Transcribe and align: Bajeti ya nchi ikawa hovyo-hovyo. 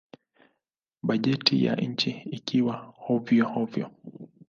Bajeti 1.03 1.65
ya 1.65 1.75
nchi 1.75 2.09
ikawa 2.09 2.93
hovyo-hovyo. 2.97 3.91